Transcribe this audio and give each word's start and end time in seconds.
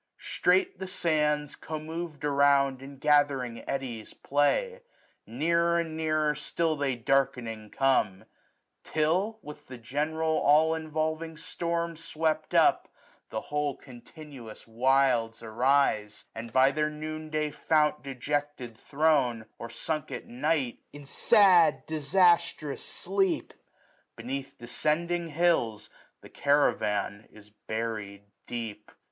Strait 0.17 0.79
the 0.79 0.87
sands, 0.87 1.55
CommovM 1.55 2.23
around, 2.23 2.81
in 2.81 2.97
gathering 2.97 3.63
eddies 3.69 4.15
play 4.15 4.79
j 4.79 4.81
970 5.27 5.45
Nearer 5.45 5.77
and 5.79 5.95
nearer 5.95 6.33
still 6.33 6.75
they 6.75 6.95
darkening 6.95 7.69
come 7.69 8.21
j 8.21 8.25
Till, 8.83 9.37
with 9.43 9.67
the 9.67 9.77
general 9.77 10.39
all 10.39 10.73
involving 10.73 11.37
storm 11.37 11.95
Swept 11.95 12.55
up, 12.55 12.91
the 13.29 13.41
whole 13.41 13.77
continuous 13.77 14.65
wilds 14.65 15.43
arise; 15.43 16.23
And 16.33 16.51
by 16.51 16.71
their 16.71 16.89
noon 16.89 17.29
day 17.29 17.51
fount 17.51 18.01
dejected 18.01 18.75
thrown, 18.75 19.45
Or 19.59 19.69
sunk 19.69 20.11
at 20.11 20.25
night 20.25 20.79
in 20.91 21.05
sad 21.05 21.85
disastrous 21.85 22.83
sleep, 22.83 23.53
975 24.17 24.17
Beneath 24.17 24.57
descending 24.57 25.27
hills, 25.27 25.91
the 26.21 26.29
caravan 26.29 27.27
Is 27.31 27.51
buried 27.51 28.23
deep. 28.47 28.91